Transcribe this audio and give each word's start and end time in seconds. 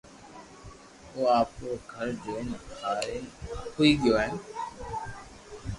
او 1.13 1.19
آپرو 1.39 1.71
گھر 1.91 2.07
جوئين 2.23 2.49
ھآرين 2.79 3.25
ھوئي 3.75 3.91
گيو 4.01 4.15
ھين 4.21 4.35